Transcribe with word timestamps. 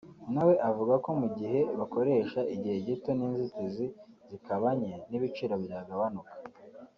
na 0.33 0.41
we 0.47 0.53
avuga 0.69 0.93
ko 1.03 1.09
mu 1.19 1.27
gihe 1.37 1.59
bakoresha 1.79 2.39
igihe 2.55 2.77
gito 2.87 3.09
n’inzitizi 3.17 3.85
zikaba 4.29 4.67
nke 4.79 4.93
n’ibiciro 5.09 5.53
byagabanuka 5.63 6.31